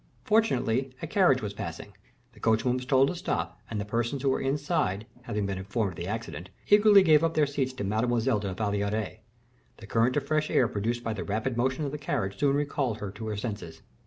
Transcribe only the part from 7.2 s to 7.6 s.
up their